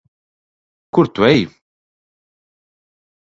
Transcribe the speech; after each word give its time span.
Kur 0.97 1.05
tu 1.13 1.21
ej? 1.27 1.41